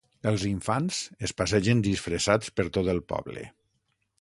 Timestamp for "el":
2.95-3.03